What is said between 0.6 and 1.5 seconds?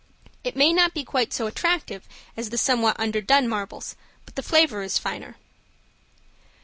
not be quite so